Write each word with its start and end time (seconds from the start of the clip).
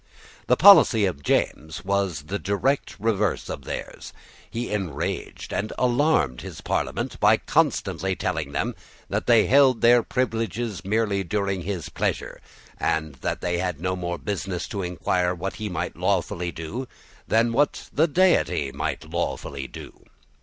The 0.47 0.57
policy 0.57 1.05
of 1.05 1.21
James 1.21 1.85
was 1.85 2.23
the 2.23 2.39
direct 2.39 2.95
reverse 2.99 3.49
of 3.49 3.65
theirs. 3.65 4.13
He 4.49 4.71
enraged 4.71 5.53
and 5.53 5.71
alarmed 5.77 6.41
his 6.41 6.59
Parliament 6.59 7.19
by 7.19 7.37
constantly 7.37 8.15
telling 8.15 8.51
them 8.51 8.73
that 9.09 9.27
they 9.27 9.45
held 9.45 9.81
their 9.81 10.01
privileges 10.01 10.83
merely 10.83 11.23
during 11.23 11.61
his 11.61 11.87
pleasure 11.89 12.41
and 12.79 13.13
that 13.21 13.41
they 13.41 13.59
had 13.59 13.79
no 13.79 13.95
more 13.95 14.17
business 14.17 14.67
to 14.69 14.81
inquire 14.81 15.35
what 15.35 15.57
he 15.57 15.69
might 15.69 15.95
lawfully 15.95 16.51
do 16.51 16.87
than 17.27 17.53
what 17.53 17.87
the 17.93 18.07
Deity 18.07 18.71
might 18.71 19.07
lawfully 19.07 19.67
do. 19.67 20.03